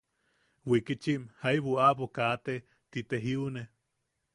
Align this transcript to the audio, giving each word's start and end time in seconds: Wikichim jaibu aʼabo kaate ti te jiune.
Wikichim 0.69 1.21
jaibu 1.41 1.71
aʼabo 1.83 2.05
kaate 2.15 2.55
ti 2.91 2.99
te 3.09 3.15
jiune. 3.25 3.63